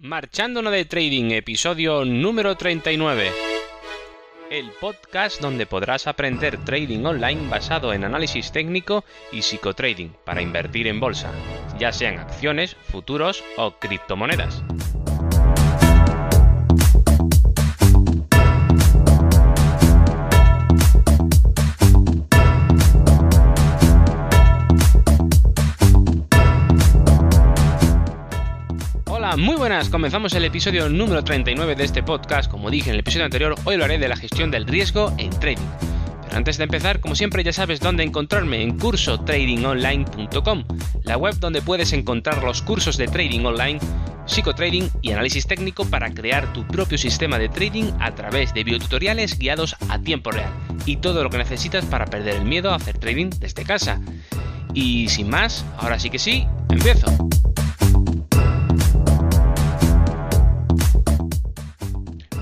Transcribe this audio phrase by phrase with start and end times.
[0.00, 3.32] Marchándonos de Trading, episodio número 39.
[4.48, 10.86] El podcast donde podrás aprender trading online basado en análisis técnico y psicotrading para invertir
[10.86, 11.32] en bolsa,
[11.80, 14.62] ya sean acciones, futuros o criptomonedas.
[29.36, 32.50] Muy buenas, comenzamos el episodio número 39 de este podcast.
[32.50, 35.30] Como dije en el episodio anterior, hoy lo haré de la gestión del riesgo en
[35.30, 35.66] trading.
[36.24, 40.64] Pero antes de empezar, como siempre ya sabes dónde encontrarme en cursotradingonline.com,
[41.02, 43.80] la web donde puedes encontrar los cursos de trading online,
[44.26, 49.38] psicotrading y análisis técnico para crear tu propio sistema de trading a través de videotutoriales
[49.38, 50.52] guiados a tiempo real
[50.86, 54.00] y todo lo que necesitas para perder el miedo a hacer trading desde casa.
[54.72, 57.28] Y sin más, ahora sí que sí, empiezo.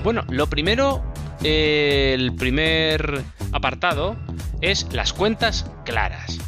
[0.07, 1.03] Bueno, lo primero,
[1.43, 4.15] el primer apartado
[4.61, 6.39] es las cuentas claras.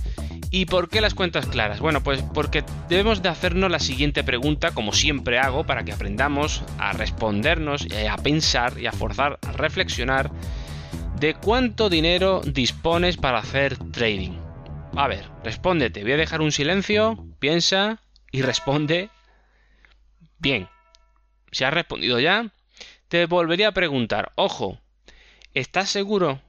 [0.50, 1.82] ¿Y por qué las cuentas claras?
[1.82, 6.64] Bueno, pues porque debemos de hacernos la siguiente pregunta, como siempre hago, para que aprendamos
[6.78, 10.32] a respondernos, a pensar y a forzar a reflexionar
[11.20, 14.40] de cuánto dinero dispones para hacer trading.
[14.96, 18.00] A ver, respóndete, voy a dejar un silencio, piensa
[18.32, 19.10] y responde
[20.38, 20.70] bien.
[21.52, 22.54] Si has respondido ya,
[23.10, 24.80] te volvería a preguntar, ojo,
[25.56, 26.42] ¿estás seguro?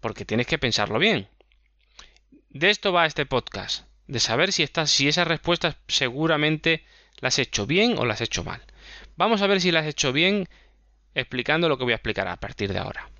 [0.00, 1.28] Porque tienes que pensarlo bien.
[2.48, 6.84] De esto va este podcast, de saber si estás, si esas respuestas seguramente
[7.18, 8.62] las has hecho bien o las has hecho mal.
[9.16, 10.48] Vamos a ver si las has hecho bien
[11.12, 13.10] explicando lo que voy a explicar a partir de ahora.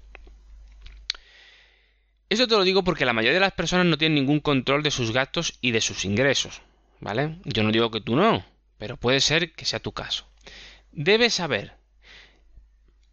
[2.29, 4.93] Esto te lo digo porque la mayoría de las personas no tienen ningún control de
[4.93, 6.63] sus gastos y de sus ingresos,
[7.01, 7.39] ¿vale?
[7.45, 8.45] Yo no digo que tú no,
[8.79, 10.29] pero puede ser que sea tu caso.
[10.93, 11.75] Debes saber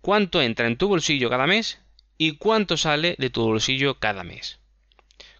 [0.04, 1.80] cuánto entra en tu bolsillo cada mes
[2.18, 4.60] y cuánto sale de tu bolsillo cada mes.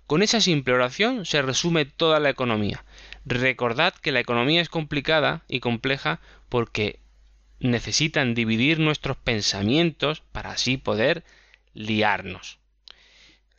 [0.08, 2.86] Con esa simple oración se resume toda la economía.
[3.26, 7.00] Recordad que la economía es complicada y compleja porque
[7.60, 11.26] necesitan dividir nuestros pensamientos para así poder
[11.74, 12.58] liarnos.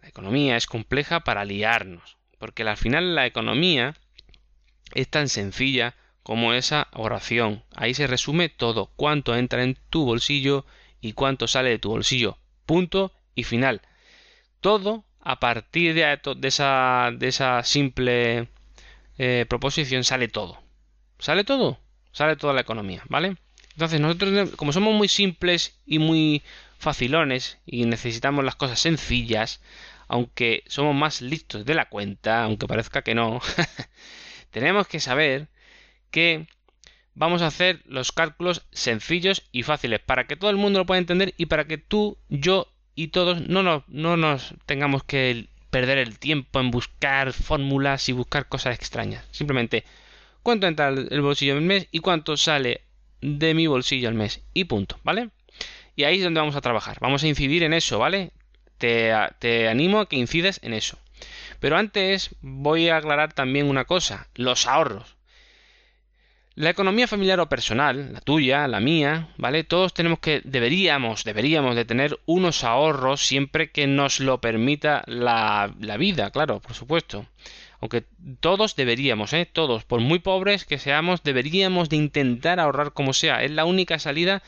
[0.01, 3.95] La economía es compleja para liarnos, porque al final la economía
[4.95, 7.63] es tan sencilla como esa oración.
[7.77, 10.65] Ahí se resume todo, cuánto entra en tu bolsillo
[11.05, 12.39] y cuánto sale de tu bolsillo.
[12.65, 13.83] Punto y final.
[14.63, 18.49] Todo a partir de, esa, simple
[19.19, 20.63] eh, proposición sale todo.
[21.19, 21.79] ¿Sale todo?
[22.13, 23.37] Sale toda la economía, ¿vale?
[23.73, 26.43] Entonces nosotros, como somos muy simples y muy
[26.79, 29.61] facilones y necesitamos las cosas sencillas,
[30.09, 33.43] aunque somos más listos de la cuenta, aunque parezca que no,
[34.51, 35.49] tenemos que saber
[36.11, 36.47] que
[37.15, 40.99] vamos a hacer los cálculos sencillos y fáciles para que todo el mundo lo pueda
[40.99, 45.99] entender y para que tú, yo y todos no nos, no nos tengamos que perder
[45.99, 49.25] el tiempo en buscar fórmulas y buscar cosas extrañas.
[49.33, 49.85] Simplemente
[50.43, 52.83] cuánto entra el bolsillo el mes y cuánto sale
[53.21, 55.31] de mi bolsillo al mes y punto, ¿vale?
[55.97, 56.99] Y ahí es donde vamos a trabajar.
[57.01, 58.33] Vamos a incidir en eso, ¿vale?
[58.79, 60.99] Te, te animo a que incides en eso.
[61.61, 65.17] Pero antes voy a aclarar también una cosa, los ahorros.
[66.57, 69.65] La economía familiar o personal, la tuya, la mía, ¿vale?
[69.65, 75.75] Todos tenemos que, deberíamos, deberíamos de tener unos ahorros siempre que nos lo permita la,
[75.81, 77.27] la vida, claro, por supuesto.
[77.81, 78.05] Aunque
[78.39, 79.47] todos deberíamos, ¿eh?
[79.53, 83.43] Todos, por muy pobres que seamos, deberíamos de intentar ahorrar como sea.
[83.43, 84.41] Es la única salida,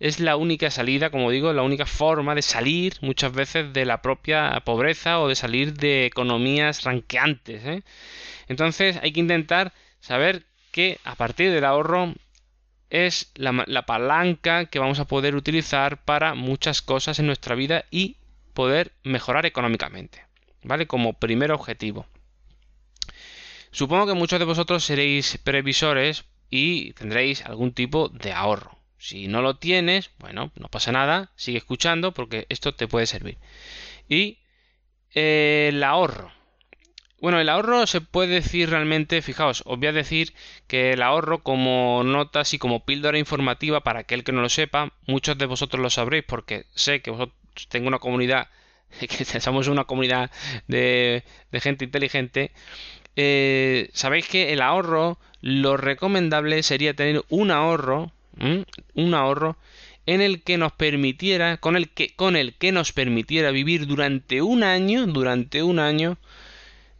[0.00, 4.02] es la única salida, como digo, la única forma de salir muchas veces de la
[4.02, 7.82] propia pobreza o de salir de economías ranqueantes, ¿eh?
[8.48, 12.14] Entonces hay que intentar saber que a partir del ahorro
[12.90, 18.16] es la, palanca que vamos a poder utilizar para muchas cosas en nuestra vida y
[18.54, 20.26] poder mejorar económicamente,
[20.64, 20.88] ¿vale?
[20.88, 22.06] Como primer objetivo.
[23.70, 28.76] Supongo que muchos de vosotros seréis previsores y tendréis algún tipo de ahorro.
[28.98, 33.38] Si no lo tienes, bueno, no pasa nada, sigue escuchando porque esto te puede servir.
[34.08, 34.40] Y
[35.14, 36.32] eh, el ahorro.
[37.20, 40.34] Bueno, el ahorro se puede decir realmente, fijaos, os voy a decir
[40.66, 44.92] que el ahorro como notas y como píldora informativa para aquel que no lo sepa,
[45.06, 47.36] muchos de vosotros lo sabréis porque sé que vosotros
[47.68, 48.48] tengo una comunidad,
[49.00, 50.30] que somos una comunidad
[50.68, 51.24] de,
[51.54, 52.52] gente inteligente,
[53.16, 58.12] eh, sabéis que el ahorro, lo recomendable sería tener un ahorro,
[58.94, 59.56] un ahorro
[60.06, 64.42] en el que nos permitiera, con el que, con el que nos permitiera vivir durante
[64.42, 66.18] un año, durante un año,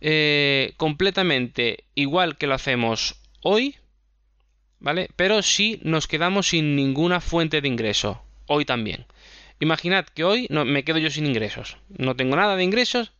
[0.07, 3.75] eh, completamente igual que lo hacemos hoy,
[4.79, 5.09] ¿vale?
[5.17, 9.07] Pero si nos quedamos sin ninguna fuente de ingreso, hoy también.
[9.61, 11.79] Imaginad que hoy no, me quedo yo sin ingresos.
[11.89, 13.15] No tengo nada de ingresos,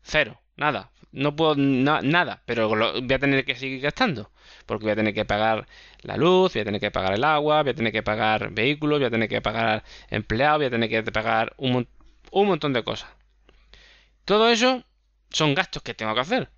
[0.00, 0.90] cero, nada.
[1.10, 4.30] No puedo nada, pero voy a tener que seguir gastando.
[4.64, 5.66] Porque voy a tener que pagar
[6.00, 9.00] la luz, voy a tener que pagar el agua, voy a tener que pagar vehículos,
[9.00, 11.86] voy a tener que pagar empleados, voy a tener que pagar un,
[12.30, 13.10] un montón de cosas.
[14.24, 14.82] Todo eso
[15.32, 16.50] son gastos que tengo que hacer.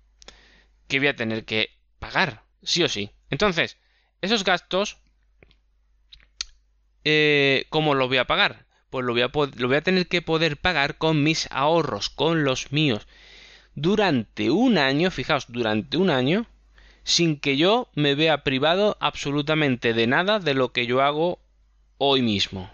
[0.87, 1.69] Que voy a tener que
[1.99, 3.11] pagar, sí o sí.
[3.29, 3.77] Entonces,
[4.21, 4.97] esos gastos,
[7.03, 8.65] eh, ¿cómo los voy a pagar?
[8.89, 12.43] Pues lo voy, a lo voy a tener que poder pagar con mis ahorros, con
[12.43, 13.07] los míos.
[13.73, 16.45] Durante un año, fijaos, durante un año,
[17.03, 21.39] sin que yo me vea privado absolutamente de nada de lo que yo hago
[21.97, 22.69] hoy mismo.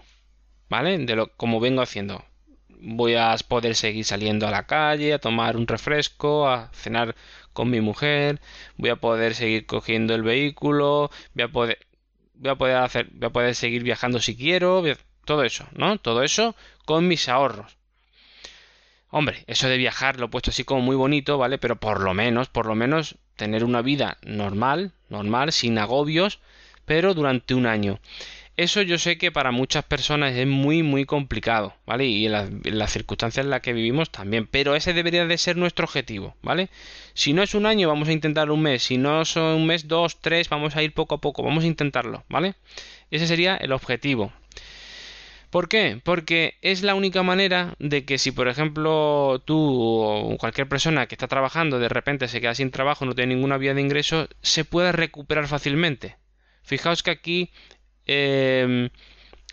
[0.68, 0.96] ¿Vale?
[0.98, 2.24] De lo como vengo haciendo.
[2.84, 7.14] Voy a poder seguir saliendo a la calle, a tomar un refresco, a cenar
[7.52, 8.40] con mi mujer,
[8.76, 11.78] voy a poder seguir cogiendo el vehículo, voy a poder
[12.34, 14.82] voy a poder hacer, voy a poder seguir viajando si quiero,
[15.24, 15.98] todo eso, ¿no?
[15.98, 17.76] Todo eso con mis ahorros.
[19.10, 21.58] Hombre, eso de viajar lo he puesto así como muy bonito, ¿vale?
[21.58, 26.40] Pero por lo menos, por lo menos tener una vida normal, normal, sin agobios,
[26.84, 28.00] pero durante un año.
[28.56, 32.06] Eso yo sé que para muchas personas es muy muy complicado, ¿vale?
[32.06, 32.32] Y en,
[32.64, 36.68] las circunstancias en las que vivimos también, pero ese debería de ser nuestro objetivo, ¿vale?
[37.14, 39.88] Si no es un año, vamos a intentar un mes, si no son un mes,
[39.88, 42.54] dos, tres, vamos a ir poco a poco, vamos a intentarlo, ¿vale?
[43.10, 44.32] Ese sería el objetivo.
[45.48, 46.00] ¿Por qué?
[46.02, 51.14] Porque es la única manera de que si, por ejemplo, tú o cualquier persona que
[51.14, 54.64] está trabajando de repente se queda sin trabajo, no tiene ninguna vía de ingreso, se
[54.64, 56.16] pueda recuperar fácilmente.
[56.62, 57.50] Fijaos que aquí
[58.06, 58.90] Em,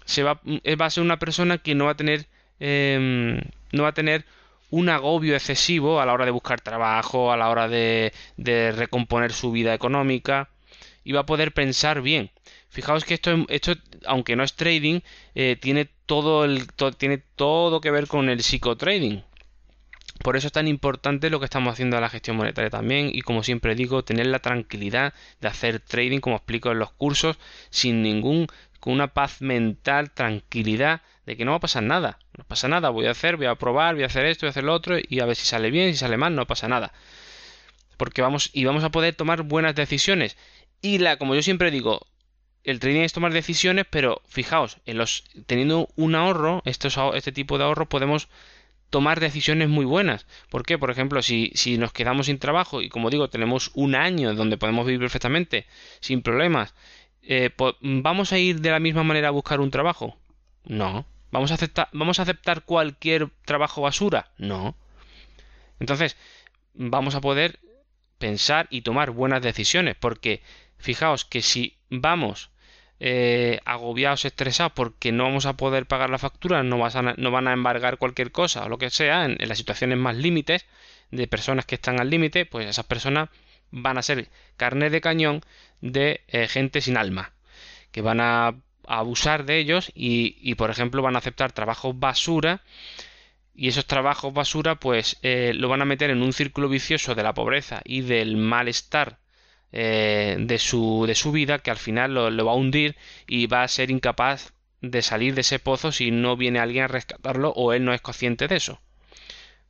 [0.06, 2.28] se va, eh, va, a ser una persona que no va a tener
[2.60, 3.40] em,
[3.72, 4.26] no va a tener
[4.72, 9.32] un agobio excesivo a la hora de buscar trabajo, a la hora de, de recomponer
[9.34, 10.50] su vida económica
[11.04, 12.32] y va a poder pensar bien.
[12.70, 13.74] Fijaos que esto, esto
[14.06, 15.02] aunque no es trading,
[15.36, 16.68] eh, tiene todo el
[16.98, 19.24] tiene todo que ver con el psicotrading.
[20.24, 23.22] Por eso es tan importante lo que estamos haciendo a la gestión monetaria también y
[23.22, 27.40] como siempre digo, tener la tranquilidad de hacer trading como explico en los cursos
[27.70, 28.48] sin ningún
[28.80, 32.90] con una paz mental, tranquilidad de que no va a pasar nada, no pasa nada,
[32.90, 34.98] voy a hacer, voy a probar, voy a hacer esto, voy a hacer lo otro
[35.00, 36.94] y a ver si sale bien, si sale mal, no pasa nada.
[37.98, 40.38] Porque vamos y vamos a poder tomar buenas decisiones.
[40.82, 42.08] Y la como yo siempre digo,
[42.64, 47.66] el trading es tomar decisiones, pero fijaos, en los teniendo un ahorro, este tipo de
[47.66, 48.30] ahorro podemos
[48.90, 50.26] tomar decisiones muy buenas.
[50.50, 50.78] ¿Por qué?
[50.78, 54.58] Por ejemplo, si, si nos quedamos sin trabajo y como digo, tenemos un año donde
[54.58, 55.66] podemos vivir perfectamente,
[56.00, 56.74] sin problemas,
[57.22, 57.52] eh,
[57.82, 60.18] ¿vamos a ir de la misma manera a buscar un trabajo?
[60.66, 61.06] No.
[61.32, 64.32] ¿Vamos a aceptar, ¿Vamos a aceptar cualquier trabajo basura?
[64.38, 64.76] No.
[65.80, 66.18] Entonces,
[66.74, 67.60] vamos a poder
[68.18, 70.42] pensar y tomar buenas decisiones, porque
[70.78, 72.50] fijaos que si vamos
[73.00, 77.98] eh, agobiados, estresados porque no vamos a poder pagar la factura, no, van a embargar
[77.98, 80.66] cualquier cosa o lo que sea, en, las situaciones más límites
[81.12, 83.30] de personas que están al límite, pues esas personas
[83.72, 85.42] van a ser carne de cañón
[85.82, 87.34] de eh, gente sin alma,
[87.92, 88.56] que van a,
[88.92, 92.64] abusar de ellos y, y, por ejemplo, van a aceptar trabajos basura
[93.60, 97.24] y esos trabajos basura pues eh, lo van a meter en un círculo vicioso de
[97.24, 99.20] la pobreza y del malestar
[99.72, 102.96] eh, de, su, de su vida que al final lo, va a hundir
[103.28, 106.88] y va a ser incapaz de salir de ese pozo si no viene alguien a
[106.88, 108.82] rescatarlo o él no es consciente de eso.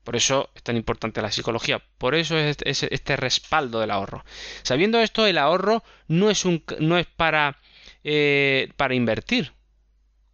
[0.04, 1.84] Por eso es tan importante la psicología.
[1.98, 4.24] Por eso es este, este respaldo del ahorro.
[4.64, 7.58] Sabiendo esto, el ahorro no es, un, no es para,
[8.04, 9.54] eh, para invertir.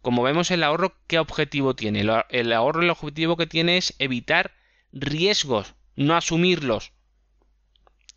[0.00, 2.06] Como vemos, el ahorro, ¿qué objetivo tiene?
[2.30, 4.52] El ahorro, el objetivo que tiene es evitar
[4.92, 6.92] riesgos, no asumirlos.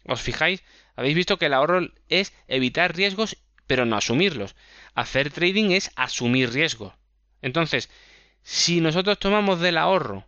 [0.06, 0.63] ¿Os fijáis?
[1.00, 3.38] Habéis visto que el ahorro es evitar riesgos
[3.68, 4.58] pero no asumirlos.
[4.96, 6.91] Hacer trading es asumir riesgos.
[7.41, 7.89] Entonces,
[8.44, 10.25] si nosotros tomamos del ahorro,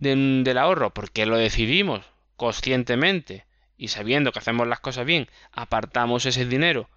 [0.00, 2.04] del ahorro porque lo decidimos
[2.34, 6.90] conscientemente y sabiendo que hacemos las cosas bien, apartamos ese dinero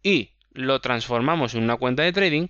[0.00, 2.46] y lo transformamos en una cuenta de trading,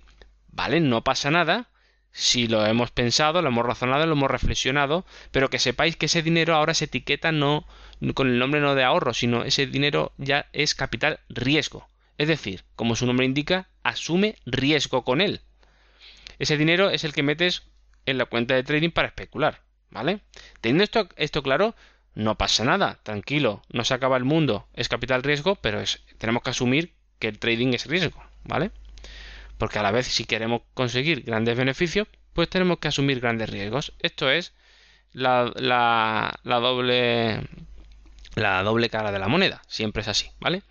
[0.49, 1.69] vale, no pasa nada,
[2.17, 6.21] si lo hemos pensado, lo hemos razonado, lo hemos reflexionado, pero que sepáis que ese
[6.21, 7.65] dinero ahora se etiqueta no
[8.13, 11.89] con el nombre no de ahorro, sino ese dinero ya es capital riesgo.
[12.17, 15.41] Es decir, como su nombre indica, asume riesgo con él.
[16.39, 17.63] Ese dinero es el que metes
[18.05, 20.21] en la cuenta de trading para especular, ¿vale?
[20.61, 21.75] Teniendo esto, esto claro,
[22.13, 26.43] no pasa nada, tranquilo, no se acaba el mundo, es capital riesgo, pero es, tenemos
[26.43, 28.71] que asumir que el trading es riesgo, ¿vale?
[29.57, 33.93] Porque a la vez si queremos conseguir grandes beneficios, pues tenemos que asumir grandes riesgos.
[33.99, 34.53] Esto es
[35.13, 35.51] la,
[36.43, 37.41] doble
[38.35, 40.63] la doble cara de la moneda, siempre es así, ¿vale?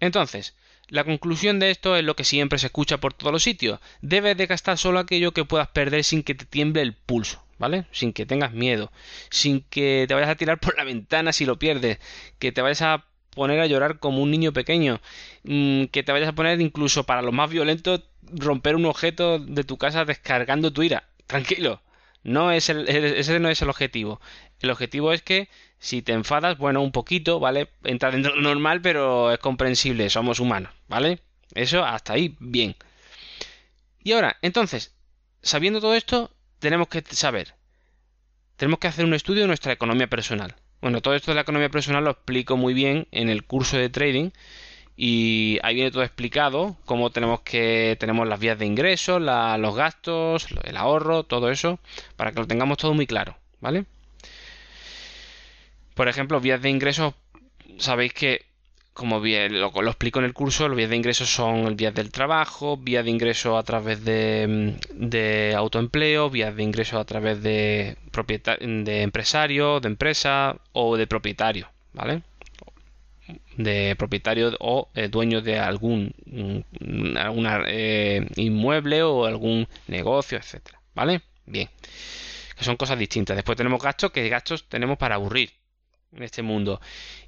[0.00, 0.54] Entonces,
[0.88, 3.80] La conclusión de esto es lo que siempre se escucha por todos los sitios.
[4.02, 7.86] Debes de gastar solo aquello que puedas perder sin que te tiemble el pulso, ¿vale?
[7.90, 8.92] Sin que tengas miedo,
[9.30, 11.98] sin que te vayas a tirar por la ventana si lo pierdes,
[12.38, 15.00] que te vayas a poner a llorar como un niño pequeño,
[15.44, 19.64] mm, que te vayas a poner incluso para los más violentos romper un objeto de
[19.64, 21.08] tu casa descargando tu ira.
[21.26, 21.82] Tranquilo,
[22.22, 24.20] no es el, ese no es el objetivo.
[24.60, 25.48] El objetivo es que
[25.78, 27.68] si te enfadas, bueno, un poquito, ¿vale?
[27.84, 31.20] Entra dentro de lo normal, pero es comprensible, somos humanos, ¿vale?
[31.54, 32.74] Eso hasta ahí, bien.
[34.02, 34.94] Y ahora, entonces,
[35.42, 37.54] sabiendo todo esto, tenemos que saber,
[38.56, 40.54] tenemos que hacer un estudio de nuestra economía personal.
[40.84, 43.88] Bueno, todo esto de la economía personal lo explico muy bien en el curso de
[43.88, 44.32] trading
[44.98, 50.46] y ahí viene todo explicado, cómo tenemos que tenemos las vías de ingresos, los gastos,
[50.62, 51.78] el ahorro, todo eso,
[52.16, 53.86] para que lo tengamos todo muy claro, ¿vale?
[55.94, 57.14] Por ejemplo, vías de ingresos,
[57.78, 58.44] sabéis que,
[58.94, 63.04] como lo, explico en el curso, las vías de ingresos son vías del trabajo, vías
[63.04, 67.96] de ingresos a través de, de autoempleo, vías de ingresos a través de,
[68.60, 72.22] de empresario, de empresa o de propietario, ¿vale?
[73.56, 77.16] de propietario o eh, dueño de algún mm,
[77.66, 81.22] eh, inmueble o algún negocio, etcétera, ¿vale?
[81.46, 81.68] Bien,
[82.56, 83.36] que son cosas distintas.
[83.36, 85.52] Después tenemos gastos, que gastos tenemos para aburrir
[86.12, 86.80] en este mundo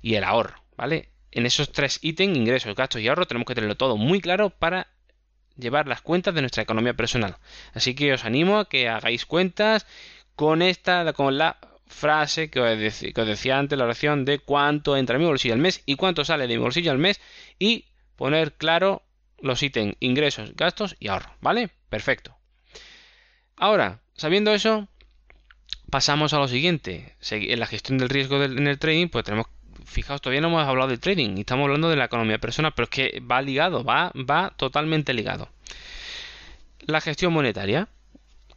[0.03, 1.09] y el ahorro, ¿vale?
[1.33, 4.88] En esos tres ítems, ingresos, gastos y ahorro, tenemos que tenerlo todo muy claro para
[5.56, 7.37] llevar las cuentas de nuestra economía personal.
[7.75, 9.87] Así que os animo a que hagáis cuentas
[10.35, 15.23] con esta, con la frase que os, decía antes, la oración de cuánto entra en
[15.23, 17.21] mi bolsillo al mes y cuánto sale de mi bolsillo al mes
[17.59, 19.02] y poner claro
[19.38, 21.71] los ítems ingresos, gastos y ahorro, ¿vale?
[21.88, 22.37] Perfecto.
[23.56, 24.88] Ahora, sabiendo eso,
[25.90, 27.14] pasamos a lo siguiente.
[27.30, 29.47] En la gestión del riesgo en el trading, pues tenemos,
[29.87, 32.85] fijaos, todavía no hemos hablado de trading y estamos hablando de la economía personal, pero
[32.85, 35.49] es que va ligado, va, va totalmente ligado.
[36.87, 37.88] La gestión monetaria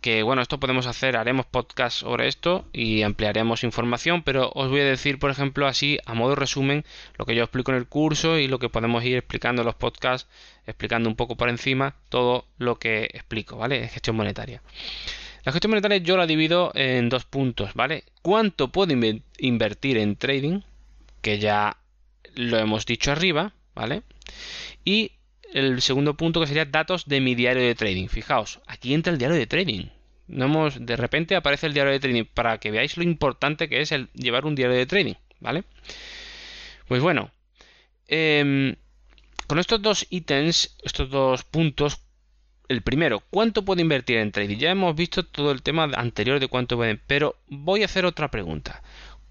[0.01, 4.81] que bueno, esto podemos hacer, haremos podcast sobre esto y ampliaremos información, pero os voy
[4.81, 6.86] a decir, por ejemplo, así a modo resumen,
[7.17, 9.75] lo que yo explico en el curso y lo que podemos ir explicando en los
[9.75, 10.29] podcasts,
[10.65, 13.88] explicando un poco por encima todo lo que explico, ¿vale?
[13.89, 14.62] Gestión monetaria.
[15.43, 18.03] La gestión monetaria yo la divido en dos puntos, ¿vale?
[18.21, 18.93] ¿Cuánto puedo
[19.38, 20.62] invertir en trading?
[21.21, 21.77] Que ya
[22.35, 24.03] lo hemos dicho arriba, ¿vale?
[24.85, 25.11] Y
[25.53, 28.07] el segundo punto que sería datos de mi diario de trading.
[28.07, 29.85] Fijaos, aquí entra el diario de trading.
[30.27, 33.81] No hemos, de repente aparece el diario de trading para que veáis lo importante que
[33.81, 35.63] es el llevar un diario de trading, ¿vale?
[36.88, 37.31] Pues bueno,
[38.07, 38.75] em,
[39.47, 41.99] con estos dos ítems, estos dos puntos,
[42.67, 44.57] el primero, ¿cuánto puedo invertir en trading?
[44.57, 48.29] Ya hemos visto todo el tema anterior de cuánto pueden, pero voy a hacer otra
[48.29, 48.83] pregunta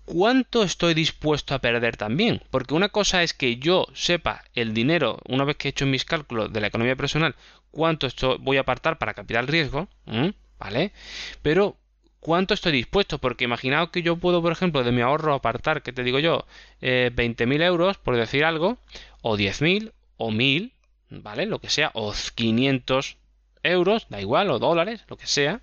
[0.09, 2.41] cuánto estoy dispuesto a perder también.
[2.51, 6.07] Porque una cosa es que yo sepa el dinero, una vez que he hecho mis
[6.07, 7.37] cálculos de la economía personal,
[7.71, 9.87] cuánto esto voy a apartar para capital riesgo,
[10.59, 10.93] ¿vale?
[11.43, 11.77] Pero
[12.21, 15.93] cuánto estoy dispuesto, porque imaginaos que yo puedo, por ejemplo, de mi ahorro apartar, que
[15.93, 16.47] te digo yo,
[16.81, 18.79] eh, 20.000 euros, por decir algo,
[19.21, 20.73] o 10.000, o 1.000,
[21.11, 21.45] ¿vale?
[21.45, 23.19] Lo que sea, o 500
[23.63, 25.61] euros, da igual, o dólares, lo que sea,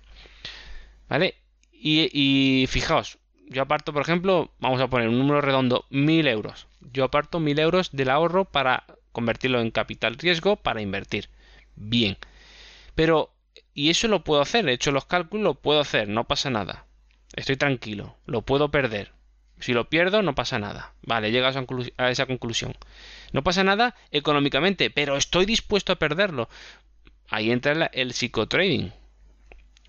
[1.08, 1.34] ¿vale?
[1.72, 6.66] Y, y fijaos, yo aparto, por ejemplo, vamos a poner un número redondo, 1000 euros.
[6.80, 11.28] Yo aparto 1000 euros del ahorro para convertirlo en capital riesgo para invertir.
[11.74, 12.18] Bien.
[12.94, 13.30] Pero,
[13.74, 16.86] y eso lo puedo hacer, he hecho los cálculos, lo puedo hacer, no pasa nada.
[17.34, 19.12] Estoy tranquilo, lo puedo perder.
[19.58, 20.92] Si lo pierdo, no pasa nada.
[21.02, 21.56] Vale, llegas
[21.96, 22.76] a esa conclusión.
[23.32, 26.48] No pasa nada económicamente, pero estoy dispuesto a perderlo.
[27.28, 28.92] Ahí entra el psicotrading.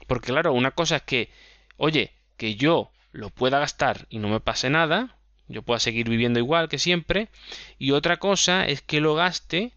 [0.08, 1.30] Porque claro, una cosa es que,
[1.76, 6.38] oye, que yo lo pueda gastar y no me pase nada, yo pueda seguir viviendo
[6.40, 7.30] igual que siempre,
[7.80, 9.74] y otra cosa es que lo gaste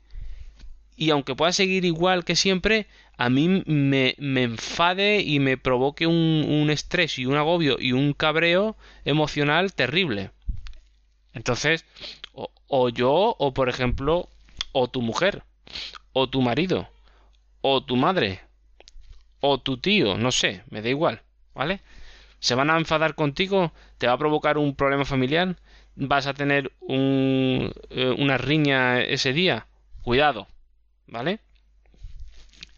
[0.94, 6.06] y aunque pueda seguir igual que siempre, a mí me, me enfade y me provoque
[6.06, 10.32] un, un, estrés y un agobio y un cabreo emocional terrible.
[11.32, 11.86] Entonces,
[12.34, 14.28] o, o yo, o por ejemplo,
[14.72, 15.44] o tu mujer,
[16.12, 16.90] o tu marido,
[17.62, 18.40] o tu madre,
[19.40, 21.22] o tu tío, no sé, me da igual,
[21.54, 21.80] ¿vale?
[22.40, 25.56] Se van a enfadar contigo, te va a provocar un problema familiar,
[25.96, 29.66] vas a tener un, eh, una riña ese día,
[30.02, 30.48] cuidado,
[31.06, 31.40] ¿vale?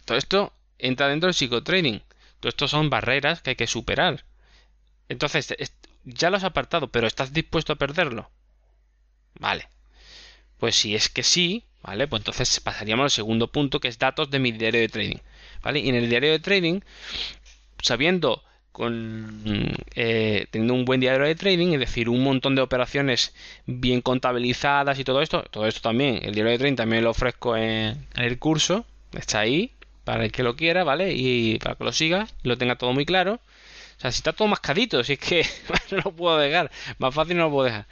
[0.04, 2.02] Todo esto entra dentro del psicotrading.
[2.40, 4.24] Todo esto son barreras que hay que superar.
[5.08, 5.54] Entonces,
[6.04, 8.30] ya lo has apartado, pero ¿estás dispuesto a perderlo?
[9.38, 9.68] Vale.
[10.58, 12.08] Pues si es que sí, ¿vale?
[12.08, 15.18] Pues entonces pasaríamos al segundo punto, que es datos de mi diario de trading.
[15.62, 15.80] ¿Vale?
[15.80, 16.80] Y en el diario de trading,
[17.80, 18.42] sabiendo
[18.72, 23.34] con eh, teniendo un buen diario de trading, es decir, un montón de operaciones
[23.66, 25.42] bien contabilizadas y todo esto.
[25.50, 29.72] Todo esto también, el diario de trading también lo ofrezco en, el curso, está ahí
[30.04, 31.12] para el que lo quiera, ¿vale?
[31.12, 33.34] Y para que lo siga, lo tenga todo muy claro.
[33.98, 35.46] O sea, si está todo mascadito, si es que
[35.92, 37.86] no lo puedo dejar, más fácil no lo puedo dejar.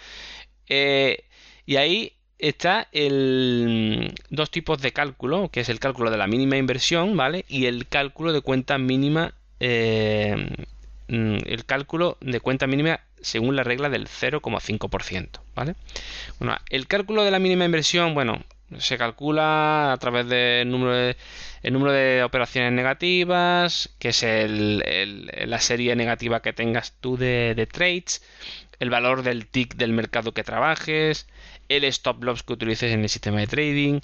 [0.68, 1.24] Eh,
[1.66, 6.56] y ahí está el dos tipos de cálculo, que es el cálculo de la mínima
[6.56, 7.44] inversión, ¿vale?
[7.48, 10.48] Y el cálculo de cuenta mínima eh,
[11.08, 15.74] mm, el cálculo de cuenta mínima según la regla del 0,5%, ¿vale?
[16.38, 18.42] Bueno, el cálculo de la mínima inversión, bueno,
[18.78, 21.16] se calcula a través del número de,
[21.62, 27.66] el número de operaciones negativas, que es la serie negativa que tengas tú de, de,
[27.66, 28.22] trades,
[28.78, 31.26] el valor del tick del mercado que trabajes,
[31.68, 34.00] el stop loss que utilices en el sistema de trading,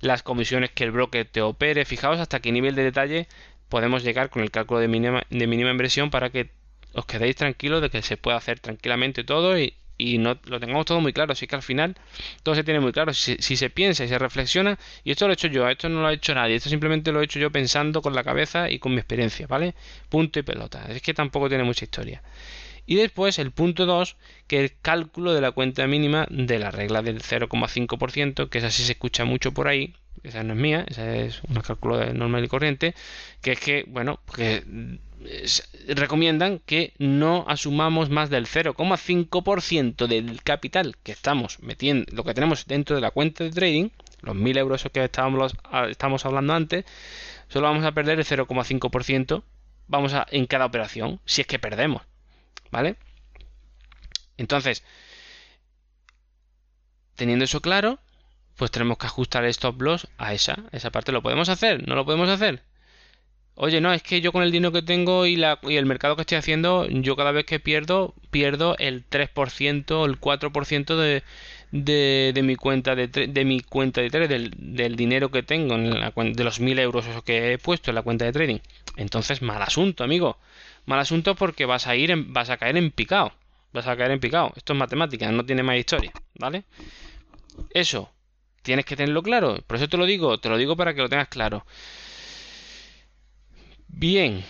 [0.00, 1.84] las comisiones que el broker te opere.
[1.84, 3.28] Fijaos hasta qué nivel de detalle
[3.70, 6.50] podemos llegar con el cálculo de mínima, de mínima inversión para que
[6.92, 9.74] os quedéis tranquilos de que se puede hacer tranquilamente todo y,
[10.18, 11.32] no lo tengamos todo muy claro.
[11.32, 11.94] Así que al final
[12.42, 13.12] todo se tiene muy claro.
[13.12, 16.08] Si, se piensa y se reflexiona, y esto lo he hecho yo, esto no lo
[16.08, 18.92] ha hecho nadie, esto simplemente lo he hecho yo pensando con la cabeza y con
[18.92, 19.74] mi experiencia, ¿vale?
[20.08, 20.86] Punto y pelota.
[20.88, 22.22] Es que tampoco tiene mucha historia.
[22.86, 26.70] Y después el punto 2, que es el cálculo de la cuenta mínima de la
[26.70, 30.84] regla del 0,5%, que es así se escucha mucho por ahí, esa no es mía,
[30.88, 32.94] esa es una cálculo normal y corriente,
[33.40, 34.64] que es que, bueno, que
[35.88, 42.66] recomiendan que no asumamos más del 0,5% del capital que estamos metiendo, lo que tenemos
[42.66, 43.90] dentro de la cuenta de trading,
[44.22, 45.54] los 1000 euros que estábamos,
[45.88, 46.84] estamos hablando antes,
[47.48, 49.42] solo vamos a perder el 0,5%
[49.90, 52.02] vamos a, en cada operación, si es que perdemos,
[52.70, 52.96] ¿vale?
[54.36, 54.82] Entonces,
[57.16, 57.98] teniendo eso claro,
[58.56, 59.80] pues tenemos que ajustar el stop
[60.18, 61.12] a esa, esa parte.
[61.12, 61.86] ¿Lo podemos hacer?
[61.86, 62.62] ¿No lo podemos hacer?
[63.54, 66.16] Oye, no, es que yo con el dinero que tengo y, la, y el mercado
[66.16, 71.22] que estoy haciendo, yo cada vez que pierdo, pierdo el 3% o el 4% de,
[71.70, 75.74] de, de, mi cuenta de, de mi cuenta de trading, del, del, dinero que tengo,
[75.74, 78.58] en la, de los 1000 euros que he puesto en la cuenta de trading.
[78.96, 80.38] Entonces, mal asunto, amigo.
[80.90, 83.32] Mal asunto porque vas a ir, en, vas a caer en picado.
[83.72, 84.52] Vas a caer en picado.
[84.56, 86.64] Esto es matemática, no tiene más historia, ¿vale?
[87.84, 88.10] Eso,
[88.62, 89.58] Tienes que tenerlo claro.
[89.66, 91.64] Por eso te lo digo, te lo digo para que lo tengas claro.
[93.88, 94.44] Bien,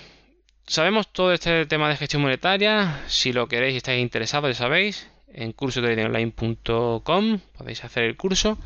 [0.67, 3.05] sabemos todo este tema de gestión monetaria.
[3.09, 8.59] Si lo queréis y estáis interesados, ya sabéis, en cursotradingonline.com podéis hacer el curso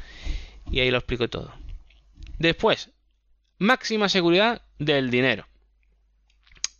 [0.70, 1.52] y ahí lo explico todo.
[2.38, 2.90] Después,
[3.58, 5.46] máxima seguridad del dinero.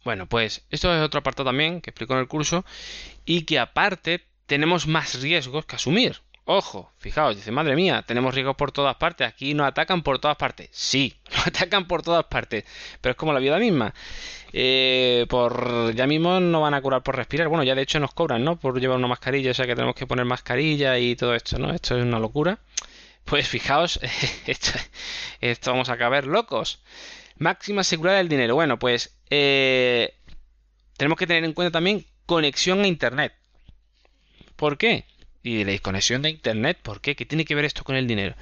[0.05, 2.64] Bueno, pues esto es otro apartado también que explico en el curso
[3.25, 6.21] y que aparte tenemos más riesgos que asumir.
[6.47, 10.37] Ojo, fijaos, dice, madre mía, tenemos riesgos por todas partes, aquí nos atacan por todas
[10.37, 10.69] partes.
[10.73, 12.64] Sí, nos atacan por todas partes,
[13.01, 13.95] pero es como la vida misma.
[14.53, 17.49] Eh, por ya mismo no van a curar por respirar.
[17.49, 18.57] Bueno, ya de hecho nos cobran, ¿no?
[18.61, 21.73] Por llevar una mascarilla, o sea que tenemos que poner mascarilla y todo esto, ¿no?
[21.73, 22.59] Esto es una locura.
[23.25, 23.99] Pues fijaos,
[25.40, 26.81] esto, vamos a caber locos.
[27.38, 28.55] Máxima seguridad del dinero.
[28.55, 30.14] Bueno, pues eh,
[30.97, 33.35] tenemos que tener en cuenta también conexión a Internet.
[34.57, 35.05] ¿Por qué?
[35.42, 37.16] Y diréis, conexión de Internet, ¿por qué?
[37.16, 38.35] ¿Qué tiene que ver esto con el dinero?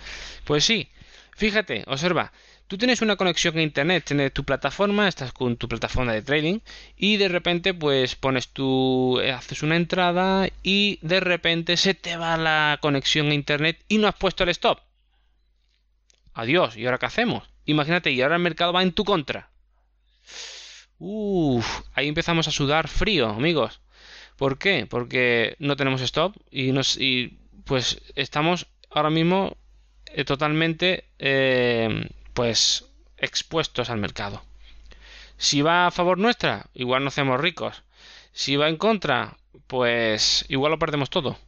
[0.45, 0.89] Pues sí,
[1.35, 2.33] fíjate, observa,
[2.69, 6.61] tú tienes una conexión a Internet, tienes tu plataforma, estás con tu plataforma de trading
[6.97, 12.17] y de repente pues pones tu, eh, haces una entrada y de repente se te
[12.17, 14.81] va la conexión a Internet y no has puesto el stop.
[16.35, 17.52] Adiós, ¿y ahora qué hacemos?
[17.65, 19.51] Imagínate, y ahora el mercado va en tu contra.
[20.99, 23.81] Uff, ahí empezamos a sudar frío, amigos.
[24.37, 24.87] ¿Por qué?
[24.89, 29.57] Porque no tenemos stop y, nos, y pues estamos ahora mismo
[30.07, 34.43] eh, totalmente eh, pues expuestos al mercado.
[35.37, 37.83] Si va a favor nuestra, igual nos hacemos ricos.
[38.33, 41.39] Si va en contra, pues igual lo perdemos todo.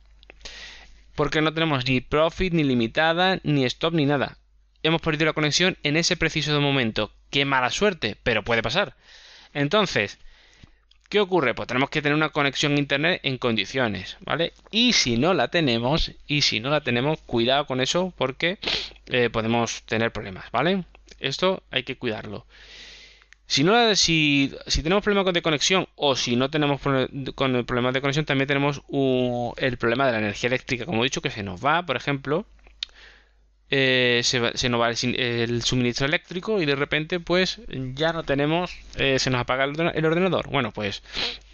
[1.15, 4.39] Porque no tenemos ni profit, ni limitada, ni stop, ni nada.
[4.85, 7.11] Hemos perdido la conexión en ese preciso momento.
[7.31, 8.95] Qué mala suerte, pero puede pasar.
[9.53, 10.19] Entonces,
[11.09, 11.55] ¿Qué ocurre?
[11.55, 14.53] Pues tenemos que tener una conexión a internet en condiciones, ¿vale?
[14.73, 18.59] Y si no la tenemos, y si no la tenemos, cuidado con eso porque
[19.07, 20.85] eh, podemos tener problemas, ¿vale?
[21.21, 22.47] Esto hay que cuidarlo.
[23.47, 28.25] Si, no, si, tenemos problemas de conexión o si no tenemos con problemas de conexión,
[28.25, 28.83] también tenemos
[29.59, 32.47] el problema de la energía eléctrica, como he dicho, que se nos va, por ejemplo,
[33.71, 37.61] eh, se, se, nos va el, suministro eléctrico y de repente pues
[37.95, 40.49] ya no tenemos, eh, se nos apaga el ordenador.
[40.49, 41.03] Bueno, pues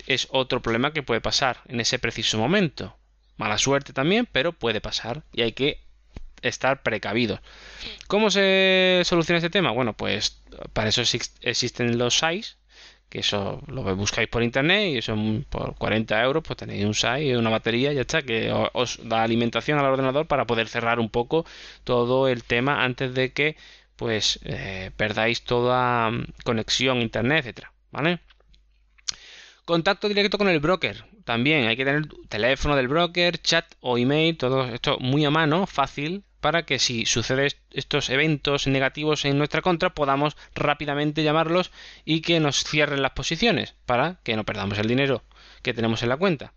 [0.06, 2.96] es otro problema que puede pasar en ese preciso momento.
[3.36, 5.80] Mala suerte también, pero puede pasar y hay que
[6.42, 7.40] estar precavidos.
[8.06, 9.70] ¿Cómo se soluciona este tema?
[9.70, 10.42] Bueno, pues
[10.72, 11.02] para eso
[11.42, 12.56] existen los SAIS,
[13.10, 15.14] que eso lo buscáis por internet y eso
[15.50, 19.78] por 40 euros pues tenéis un SAI una batería ya está que os da alimentación
[19.78, 21.44] al ordenador para poder cerrar un poco
[21.84, 23.56] todo el tema antes de que
[23.96, 28.20] pues eh, perdáis toda mm, conexión internet etcétera vale
[29.64, 34.36] contacto directo con el broker también hay que tener teléfono del broker chat o email
[34.38, 39.62] todo esto muy a mano fácil para que si suceden estos eventos negativos en nuestra
[39.62, 41.70] contra podamos rápidamente llamarlos
[42.04, 45.22] y que nos cierren las posiciones para que no perdamos el dinero
[45.62, 46.52] que tenemos en la cuenta.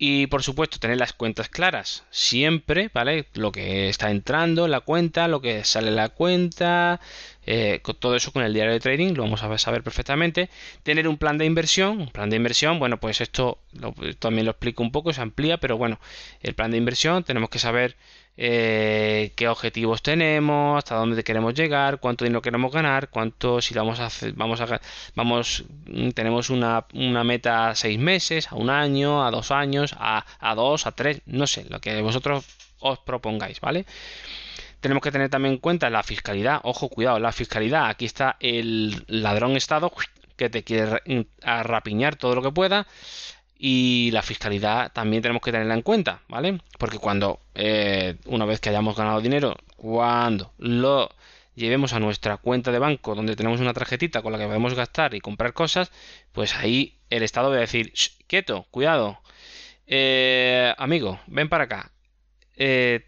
[0.00, 3.26] Y por supuesto, tener las cuentas claras siempre, ¿vale?
[3.34, 7.00] Lo que está entrando en la cuenta, lo que sale en la cuenta,
[7.44, 10.50] eh, todo eso con el diario de trading, lo vamos a saber perfectamente.
[10.84, 13.58] Tener un plan de inversión, un plan de inversión, bueno, pues esto
[14.20, 15.98] también lo explico un poco, se amplía, pero bueno,
[16.42, 17.96] el plan de inversión tenemos que saber
[18.40, 23.98] eh, qué objetivos tenemos, hasta dónde queremos llegar, cuánto dinero queremos ganar, cuánto si vamos
[23.98, 24.80] a hacer, vamos a
[25.16, 29.96] vamos mm, tenemos una, una meta a seis meses, a un año, a dos años,
[29.98, 32.44] a, a dos, a tres, no sé, lo que vosotros
[32.78, 33.86] os propongáis, ¿vale?
[34.80, 39.04] Tenemos que tener también en cuenta la fiscalidad, ojo, cuidado, la fiscalidad, aquí está el
[39.08, 39.92] ladrón estado
[40.36, 41.02] que te quiere
[41.42, 42.86] rapiñar todo lo que pueda
[43.58, 46.60] y la fiscalidad también tenemos que tenerla en cuenta, ¿vale?
[46.78, 51.10] Porque cuando, eh, una vez que hayamos ganado dinero, cuando lo
[51.56, 55.14] llevemos a nuestra cuenta de banco donde tenemos una tarjetita con la que podemos gastar
[55.14, 55.90] y comprar cosas,
[56.32, 57.92] pues ahí el Estado va a decir,
[58.28, 59.18] quieto, cuidado,
[59.88, 61.90] eh, amigo, ven para acá.
[62.56, 63.06] Eh,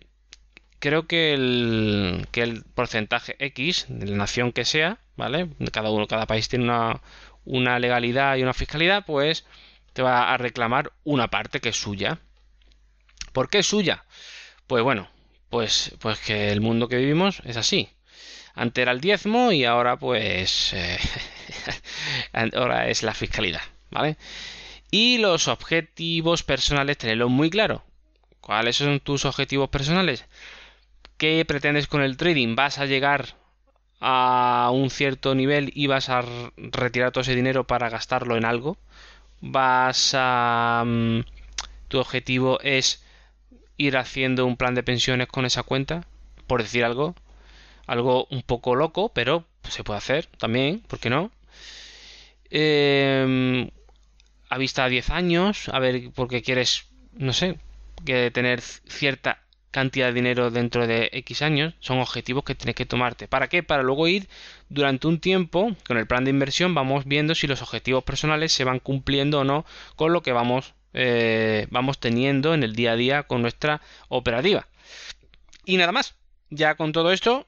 [0.80, 5.48] creo que el, que el porcentaje X de la nación que sea, ¿vale?
[5.72, 7.00] Cada uno, cada país tiene una,
[7.44, 9.44] una legalidad y una fiscalidad, pues
[9.92, 12.18] te va a reclamar una parte que es suya.
[13.32, 14.04] ¿Por qué es suya?
[14.66, 15.08] Pues bueno,
[15.48, 17.88] pues, pues que el mundo que vivimos es así.
[18.54, 20.98] Antes era el diezmo y ahora pues eh,
[22.54, 24.16] ahora es la fiscalidad, ¿vale?
[24.90, 27.84] Y los objetivos personales, tenerlo muy claro.
[28.40, 30.24] ¿Cuáles son tus objetivos personales?
[31.16, 32.56] ¿Qué pretendes con el trading?
[32.56, 33.36] ¿Vas a llegar
[34.00, 36.24] a un cierto nivel y vas a
[36.56, 38.78] retirar todo ese dinero para gastarlo en algo?
[39.40, 40.84] Vas a...
[40.86, 41.20] Mm,
[41.88, 43.02] tu objetivo es
[43.76, 46.06] ir haciendo un plan de pensiones con esa cuenta,
[46.46, 47.14] por decir algo,
[47.86, 51.30] algo un poco loco, pero se puede hacer también, ¿por qué no?
[52.50, 53.70] Eh,
[54.48, 57.58] a vista a 10 años, a ver, porque quieres, no sé,
[58.04, 62.86] que tener cierta cantidad de dinero dentro de X años, son objetivos que tienes que
[62.86, 63.28] tomarte.
[63.28, 63.62] ¿Para qué?
[63.62, 64.28] Para luego ir
[64.68, 68.64] durante un tiempo con el plan de inversión, vamos viendo si los objetivos personales se
[68.64, 69.64] van cumpliendo o no
[69.96, 74.66] con lo que vamos, eh, vamos teniendo en el día a día con nuestra operativa.
[75.64, 76.14] Y nada más,
[76.50, 77.46] ya con todo esto,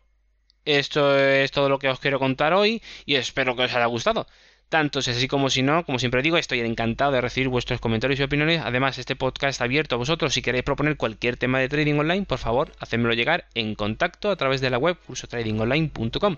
[0.65, 4.27] esto es todo lo que os quiero contar hoy y espero que os haya gustado
[4.73, 8.19] tanto si así como si no, como siempre digo, estoy encantado de recibir vuestros comentarios
[8.19, 8.63] y opiniones.
[8.65, 10.33] Además, este podcast está abierto a vosotros.
[10.33, 14.37] Si queréis proponer cualquier tema de trading online, por favor, hacedmelo llegar en contacto a
[14.37, 16.37] través de la web cursotradingonline.com.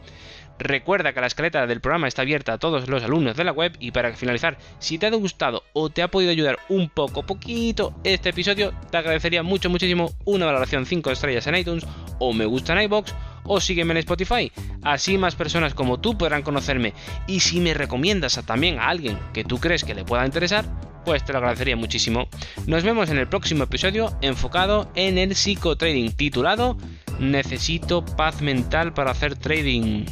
[0.59, 3.77] Recuerda que la escaleta del programa está abierta a todos los alumnos de la web
[3.81, 7.95] y para finalizar, si te ha gustado o te ha podido ayudar un poco, poquito
[8.05, 11.87] este episodio, te agradecería mucho, muchísimo una valoración 5 estrellas en iTunes
[12.19, 13.15] o me gusta en iBox
[13.45, 14.51] o sígueme en Spotify.
[14.83, 16.95] Así más personas como tú podrán conocerme.
[17.27, 20.65] Y si me recomiendas también a alguien que tú crees que le pueda interesar,
[21.05, 22.29] pues te lo agradecería muchísimo.
[22.67, 26.77] Nos vemos en el próximo episodio enfocado en el psicotrading titulado
[27.19, 30.07] Necesito paz mental para hacer trading.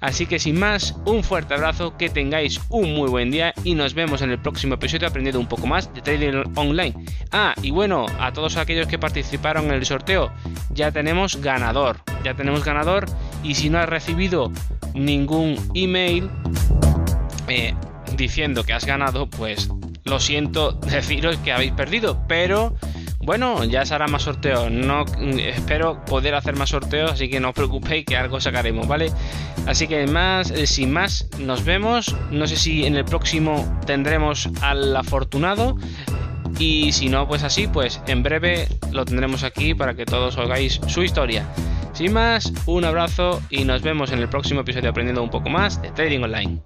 [0.00, 3.94] Así que sin más, un fuerte abrazo, que tengáis un muy buen día y nos
[3.94, 6.94] vemos en el próximo episodio aprendiendo un poco más de trading online.
[7.32, 10.32] Ah, y bueno, a todos aquellos que participaron en el sorteo,
[10.70, 13.06] ya tenemos ganador, ya tenemos ganador
[13.42, 14.50] y si no has recibido
[14.94, 16.30] ningún email
[17.48, 17.74] eh,
[18.16, 19.68] diciendo que has ganado, pues
[20.04, 22.74] lo siento deciros que habéis perdido, pero
[23.24, 24.70] bueno, ya se hará más sorteos.
[24.70, 25.04] No,
[25.38, 29.10] espero poder hacer más sorteos, así que no os preocupéis que algo sacaremos, ¿vale?
[29.66, 32.14] Así que más, eh, sin más, nos vemos.
[32.30, 35.76] No sé si en el próximo tendremos al afortunado.
[36.58, 40.80] Y si no, pues así, pues en breve lo tendremos aquí para que todos oigáis
[40.86, 41.48] su historia.
[41.94, 45.80] Sin más, un abrazo y nos vemos en el próximo episodio aprendiendo un poco más
[45.80, 46.60] de Trading Online.